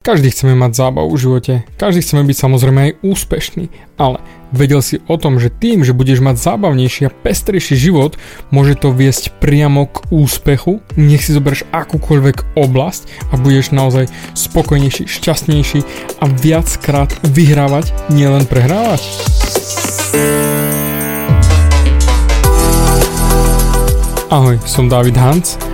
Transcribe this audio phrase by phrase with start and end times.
[0.00, 3.68] Každý chceme mať zábavu v živote, každý chceme byť samozrejme aj úspešný,
[4.00, 4.16] ale
[4.48, 8.16] vedel si o tom, že tým, že budeš mať zábavnejší a pestrejší život,
[8.48, 15.04] môže to viesť priamo k úspechu, nech si zoberieš akúkoľvek oblasť a budeš naozaj spokojnejší,
[15.04, 15.84] šťastnejší
[16.16, 19.04] a viackrát vyhrávať, nielen prehrávať.
[24.32, 25.60] Ahoj, som David Hans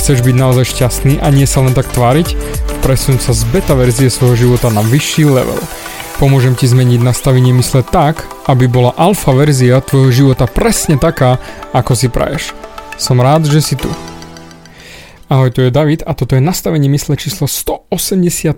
[0.00, 2.32] Chceš byť naozaj šťastný a nie sa len tak tváriť?
[2.80, 5.60] Presun sa z beta verzie svojho života na vyšší level.
[6.16, 11.36] Pomôžem ti zmeniť nastavenie mysle tak, aby bola alfa verzia tvojho života presne taká,
[11.76, 12.56] ako si praješ.
[12.96, 13.92] Som rád, že si tu.
[15.28, 18.56] Ahoj, tu je David a toto je nastavenie mysle číslo 187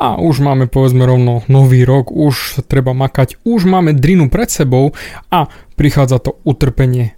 [0.00, 4.96] a už máme povedzme rovno nový rok, už treba makať, už máme drinu pred sebou
[5.28, 7.12] a prichádza to utrpenie,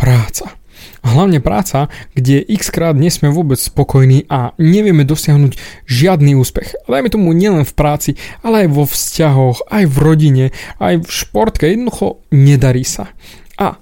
[0.00, 0.63] práca.
[1.04, 6.74] A hlavne práca, kde x krát nie sme vôbec spokojní a nevieme dosiahnuť žiadny úspech.
[6.88, 10.44] Dajme tomu nielen v práci, ale aj vo vzťahoch, aj v rodine,
[10.80, 11.68] aj v športke.
[11.68, 13.12] Jednoducho nedarí sa.
[13.60, 13.76] A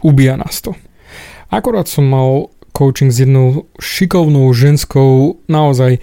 [0.00, 0.78] ubíja nás to.
[1.50, 5.98] Akorát som mal coaching s jednou šikovnou ženskou, naozaj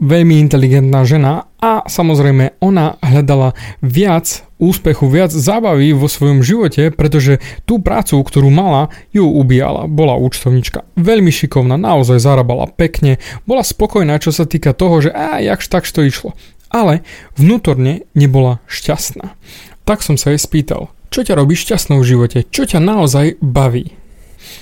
[0.00, 3.52] veľmi inteligentná žena a samozrejme ona hľadala
[3.84, 9.88] viac úspechu, viac zábavy vo svojom živote, pretože tú prácu, ktorú mala, ju ubíjala.
[9.88, 15.40] Bola účtovnička veľmi šikovná, naozaj zarábala pekne, bola spokojná, čo sa týka toho, že a
[15.40, 16.30] jakž takž to išlo.
[16.72, 17.04] Ale
[17.36, 19.36] vnútorne nebola šťastná.
[19.84, 23.96] Tak som sa jej spýtal, čo ťa robí šťastnou v živote, čo ťa naozaj baví.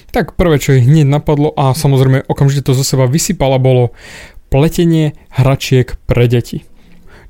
[0.08, 3.92] Tak prvé, čo jej hneď napadlo a samozrejme okamžite to zo seba vysypala, bolo
[4.48, 6.64] pletenie hračiek pre deti.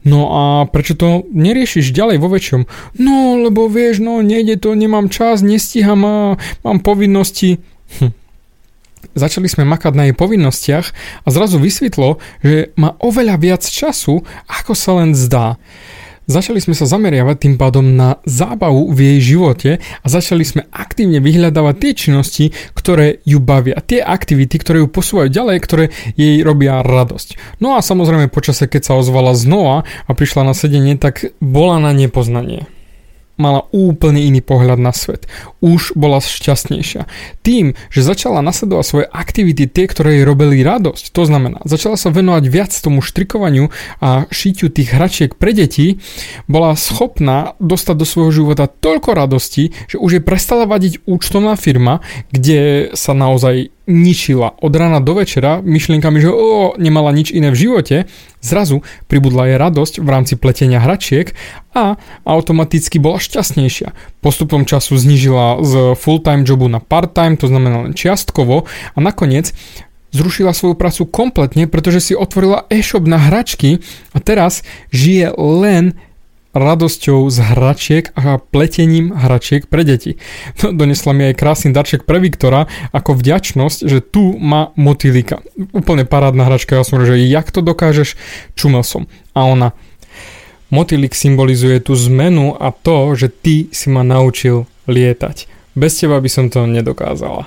[0.07, 2.63] No a prečo to neriešiš ďalej vo väčšom?
[3.03, 6.17] No, lebo vieš, no nejde to, nemám čas, nestíham a
[6.63, 7.59] mám povinnosti.
[7.99, 8.15] Hm.
[9.19, 10.87] Začali sme makať na jej povinnostiach
[11.27, 15.59] a zrazu vysvetlo, že má oveľa viac času, ako sa len zdá.
[16.29, 21.25] Začali sme sa zameriavať tým pádom na zábavu v jej živote a začali sme aktívne
[21.25, 22.45] vyhľadávať tie činnosti,
[22.77, 25.85] ktoré ju bavia, tie aktivity, ktoré ju posúvajú ďalej, ktoré
[26.21, 27.59] jej robia radosť.
[27.65, 31.97] No a samozrejme počase, keď sa ozvala znova a prišla na sedenie, tak bola na
[31.97, 32.69] nepoznanie
[33.39, 35.31] mala úplne iný pohľad na svet.
[35.63, 37.07] Už bola šťastnejšia.
[37.47, 42.11] Tým, že začala nasledovať svoje aktivity, tie, ktoré jej robili radosť, to znamená, začala sa
[42.11, 43.71] venovať viac tomu štrikovaniu
[44.03, 46.03] a šitiu tých hračiek pre deti,
[46.51, 52.03] bola schopná dostať do svojho života toľko radosti, že už jej prestala vadiť účtovná firma,
[52.35, 57.57] kde sa naozaj ničila od rána do večera myšlienkami, že o, nemala nič iné v
[57.57, 57.97] živote,
[58.45, 61.33] zrazu pribudla jej radosť v rámci pletenia hračiek
[61.73, 61.97] a
[62.29, 63.97] automaticky bola šťastnejšia.
[64.21, 69.57] Postupom času znížila z full-time jobu na part-time, to znamená len čiastkovo a nakoniec
[70.13, 73.81] zrušila svoju prácu kompletne, pretože si otvorila e-shop na hračky
[74.13, 75.97] a teraz žije len
[76.59, 80.19] radosťou z hračiek a pletením hračiek pre deti.
[80.61, 85.41] No, donesla mi aj krásny darček pre Viktora ako vďačnosť, že tu má motýlika.
[85.73, 88.19] Úplne parádna hračka, ja som že jak to dokážeš,
[88.59, 89.07] čumel som.
[89.33, 89.73] A ona,
[90.69, 95.49] motýlik symbolizuje tú zmenu a to, že ty si ma naučil lietať.
[95.79, 97.47] Bez teba by som to nedokázala.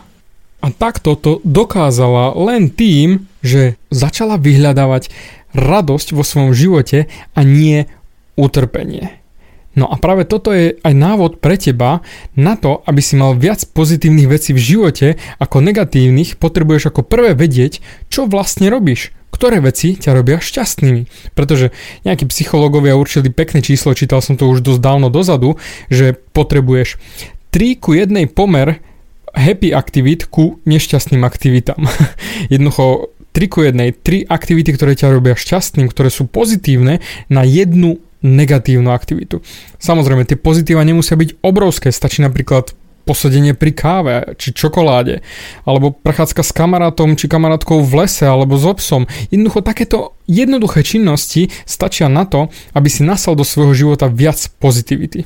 [0.61, 5.09] A takto to dokázala len tým, že začala vyhľadávať
[5.57, 7.89] radosť vo svojom živote a nie
[8.41, 9.21] utrpenie.
[9.71, 12.03] No a práve toto je aj návod pre teba
[12.35, 15.07] na to, aby si mal viac pozitívnych vecí v živote
[15.39, 17.79] ako negatívnych, potrebuješ ako prvé vedieť,
[18.11, 21.31] čo vlastne robíš, ktoré veci ťa robia šťastnými.
[21.31, 21.71] Pretože
[22.03, 25.55] nejakí psychológovia určili pekné číslo, čítal som to už dosť dávno dozadu,
[25.87, 26.99] že potrebuješ
[27.55, 28.83] 3 ku 1 pomer
[29.31, 31.79] happy aktivít ku nešťastným aktivitám.
[32.51, 36.99] Jednoducho 3 ku 1, 3 aktivity, ktoré ťa robia šťastným, ktoré sú pozitívne
[37.31, 39.41] na jednu negatívnu aktivitu.
[39.81, 45.25] Samozrejme, tie pozitíva nemusia byť obrovské, stačí napríklad posedenie pri káve či čokoláde,
[45.65, 49.09] alebo prechádzka s kamarátom či kamarátkou v lese alebo s obsom.
[49.33, 55.25] Jednoducho takéto jednoduché činnosti stačia na to, aby si nasal do svojho života viac pozitivity.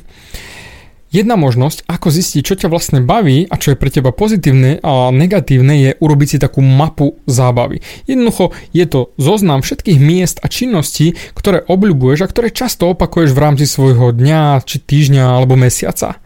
[1.16, 5.16] Jedna možnosť, ako zistiť, čo ťa vlastne baví a čo je pre teba pozitívne a
[5.16, 7.80] negatívne, je urobiť si takú mapu zábavy.
[8.04, 13.40] Jednoducho je to zoznam všetkých miest a činností, ktoré obľúbuješ a ktoré často opakuješ v
[13.48, 16.20] rámci svojho dňa, či týždňa alebo mesiaca.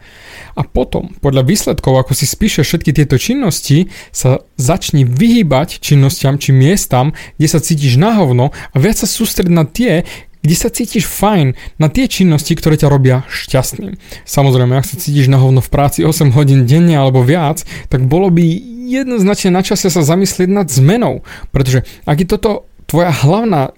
[0.58, 6.50] A potom, podľa výsledkov, ako si spíšeš všetky tieto činnosti, sa začni vyhýbať činnostiam či
[6.50, 10.02] miestam, kde sa cítiš na hovno a viac sa sústred na tie,
[10.40, 14.00] kde sa cítiš fajn na tie činnosti, ktoré ťa robia šťastným.
[14.24, 18.32] Samozrejme, ak sa cítiš na hovno v práci 8 hodín denne alebo viac, tak bolo
[18.32, 18.42] by
[18.90, 21.22] jednoznačne na čase sa zamyslieť nad zmenou,
[21.54, 22.50] pretože ak je toto
[22.90, 23.70] tvoja hlavná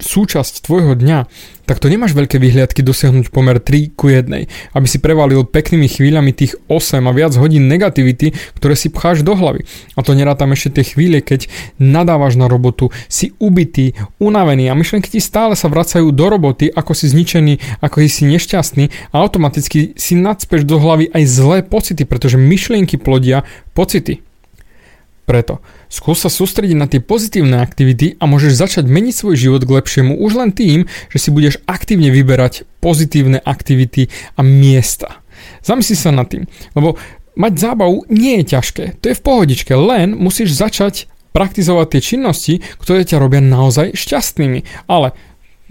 [0.00, 1.28] súčasť tvojho dňa,
[1.70, 4.26] tak to nemáš veľké vyhliadky dosiahnuť pomer 3 ku 1,
[4.74, 9.38] aby si prevalil peknými chvíľami tých 8 a viac hodín negativity, ktoré si pcháš do
[9.38, 9.62] hlavy.
[9.94, 11.46] A to nerátam ešte tie chvíle, keď
[11.78, 16.90] nadávaš na robotu, si ubitý, unavený a myšlenky ti stále sa vracajú do roboty, ako
[16.90, 22.34] si zničený, ako si nešťastný a automaticky si nadspeš do hlavy aj zlé pocity, pretože
[22.34, 23.46] myšlienky plodia
[23.78, 24.26] pocity.
[25.22, 29.74] Preto skús sa sústrediť na tie pozitívne aktivity a môžeš začať meniť svoj život k
[29.76, 34.08] lepšiemu už len tým, že si budeš aktívne vyberať pozitívne aktivity
[34.38, 35.20] a miesta.
[35.60, 36.46] Zamysli sa nad tým,
[36.78, 36.96] lebo
[37.34, 42.54] mať zábavu nie je ťažké, to je v pohodičke, len musíš začať praktizovať tie činnosti,
[42.82, 44.90] ktoré ťa robia naozaj šťastnými.
[44.90, 45.14] Ale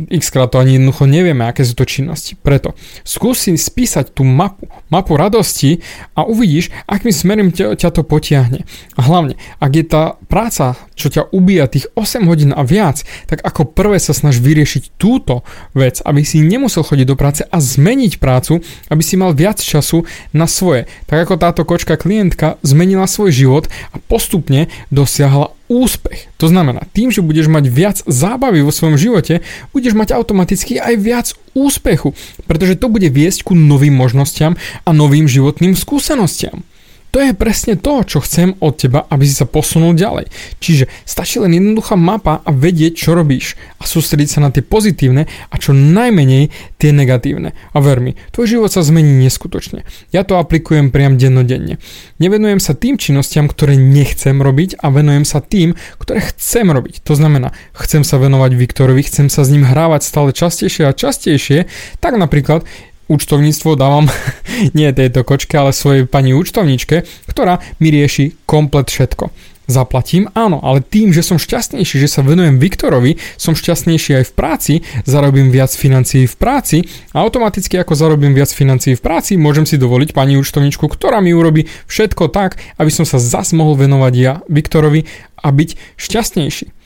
[0.08, 2.40] x krát to ani jednoducho nevieme, aké sú to činnosti.
[2.40, 2.72] Preto
[3.04, 5.84] skúsi spísať tú mapu, mapu radosti
[6.16, 8.64] a uvidíš, akým smerom ťa, ťa to potiahne.
[8.96, 13.44] A hlavne, ak je tá práca, čo ťa ubíja tých 8 hodín a viac, tak
[13.44, 15.44] ako prvé sa snaž vyriešiť túto
[15.76, 20.08] vec, aby si nemusel chodiť do práce a zmeniť prácu, aby si mal viac času
[20.32, 20.88] na svoje.
[21.12, 26.34] Tak ako táto kočka klientka zmenila svoj život a postupne dosiahla úspech.
[26.42, 30.94] To znamená, tým, že budeš mať viac zábavy vo svojom živote, budeš mať automaticky aj
[30.98, 32.18] viac úspechu,
[32.50, 36.66] pretože to bude viesť ku novým možnostiam a novým životným skúsenostiam.
[37.10, 40.30] To je presne to, čo chcem od teba, aby si sa posunul ďalej.
[40.62, 45.26] Čiže stačí len jednoduchá mapa a vedieť, čo robíš a sústrediť sa na tie pozitívne
[45.26, 47.58] a čo najmenej tie negatívne.
[47.74, 49.90] A ver mi, tvoj život sa zmení neskutočne.
[50.14, 51.82] Ja to aplikujem priam dennodenne.
[52.22, 57.02] Nevenujem sa tým činnostiam, ktoré nechcem robiť a venujem sa tým, ktoré chcem robiť.
[57.10, 61.66] To znamená, chcem sa venovať Viktorovi, chcem sa s ním hrávať stále častejšie a častejšie,
[61.98, 62.70] tak napríklad
[63.10, 64.08] účtovníctvo dávam
[64.78, 69.34] nie tejto kočke, ale svojej pani účtovníčke, ktorá mi rieši komplet všetko.
[69.70, 70.34] Zaplatím?
[70.34, 74.74] Áno, ale tým, že som šťastnejší, že sa venujem Viktorovi, som šťastnejší aj v práci,
[75.06, 76.78] zarobím viac financií v práci
[77.14, 81.38] a automaticky ako zarobím viac financií v práci, môžem si dovoliť pani účtovníčku, ktorá mi
[81.38, 85.06] urobí všetko tak, aby som sa zas mohol venovať ja Viktorovi
[85.38, 86.79] a byť šťastnejší.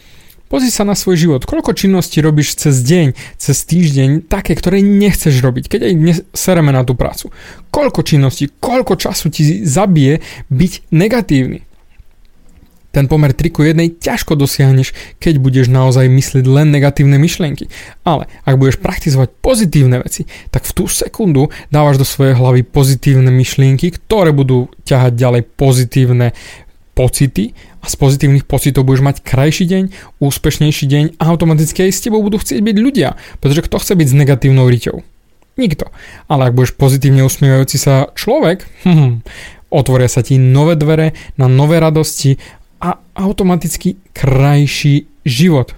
[0.53, 1.49] Pozri sa na svoj život.
[1.49, 5.93] Koľko činností robíš cez deň, cez týždeň, také, ktoré nechceš robiť, keď aj
[6.29, 7.33] sereme na tú prácu.
[7.73, 10.21] Koľko činností, koľko času ti zabije
[10.53, 11.65] byť negatívny.
[12.93, 17.73] Ten pomer 3 ku 1 ťažko dosiahneš, keď budeš naozaj myslieť len negatívne myšlienky.
[18.05, 23.33] Ale ak budeš praktizovať pozitívne veci, tak v tú sekundu dávaš do svojej hlavy pozitívne
[23.33, 26.37] myšlienky, ktoré budú ťahať ďalej pozitívne
[26.93, 29.83] pocity a z pozitívnych pocitov budeš mať krajší deň,
[30.21, 34.07] úspešnejší deň a automaticky aj s tebou budú chcieť byť ľudia, pretože kto chce byť
[34.07, 35.01] s negatívnou riťou?
[35.53, 35.85] Nikto.
[36.25, 39.21] Ale ak budeš pozitívne usmievajúci sa človek, hm,
[39.73, 42.37] otvoria sa ti nové dvere na nové radosti
[42.81, 45.73] a automaticky krajší život.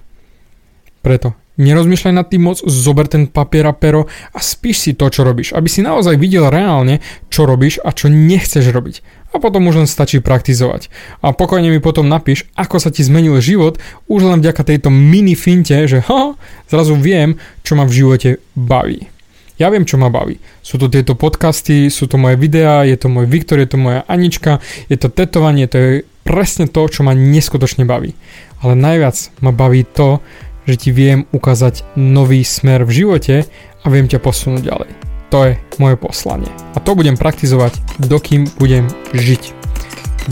[1.00, 4.04] Preto Nerozmýšľaj nad tým moc, zober ten papier a pero
[4.36, 7.00] a spíš si to, čo robíš, aby si naozaj videl reálne,
[7.32, 9.15] čo robíš a čo nechceš robiť.
[9.36, 10.88] A potom už len stačí praktizovať.
[11.20, 13.76] A pokojne mi potom napíš, ako sa ti zmenil život,
[14.08, 16.32] už len vďaka tejto mini finte, že ha,
[16.72, 19.12] zrazu viem, čo ma v živote baví.
[19.60, 20.40] Ja viem, čo ma baví.
[20.64, 24.08] Sú to tieto podcasty, sú to moje videá, je to môj Viktor, je to moja
[24.08, 25.92] Anička, je to tetovanie, to je
[26.24, 28.16] presne to, čo ma neskutočne baví.
[28.64, 30.24] Ale najviac ma baví to,
[30.64, 33.36] že ti viem ukázať nový smer v živote
[33.84, 35.15] a viem ťa posunúť ďalej.
[35.36, 36.48] To je moje poslanie.
[36.72, 39.52] A to budem praktizovať, dokým budem žiť.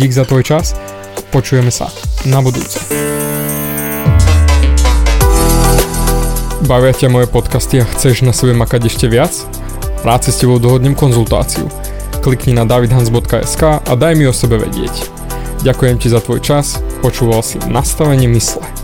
[0.00, 0.72] Dík za tvoj čas.
[1.28, 1.92] Počujeme sa
[2.24, 2.80] na budúce.
[6.64, 9.36] Bavia ťa moje podcasty a chceš na sebe makať ešte viac?
[10.08, 11.68] Rád si s tebou dohodnem konzultáciu.
[12.24, 15.04] Klikni na davidhans.sk a daj mi o sebe vedieť.
[15.68, 18.83] Ďakujem ti za tvoj čas, počúval si nastavenie mysle.